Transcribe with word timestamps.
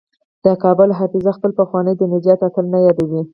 د 0.45 0.47
کابل 0.63 0.89
حافظه 0.99 1.31
خپل 1.37 1.51
پخوانی 1.59 1.93
د 1.97 2.01
نجات 2.13 2.39
اتل 2.47 2.65
نه 2.73 2.79
یادوي. 2.85 3.21